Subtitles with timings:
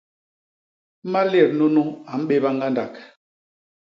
[1.11, 2.93] Malét nunu a mbéba ñgandak.